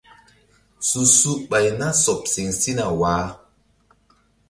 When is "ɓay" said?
1.49-1.67